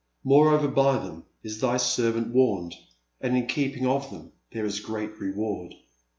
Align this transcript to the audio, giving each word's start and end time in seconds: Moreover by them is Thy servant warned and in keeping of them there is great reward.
Moreover 0.23 0.67
by 0.67 0.97
them 0.97 1.25
is 1.43 1.59
Thy 1.61 1.77
servant 1.77 2.33
warned 2.33 2.73
and 3.19 3.37
in 3.37 3.45
keeping 3.45 3.85
of 3.85 4.09
them 4.09 4.31
there 4.51 4.65
is 4.65 4.79
great 4.79 5.19
reward. 5.19 5.75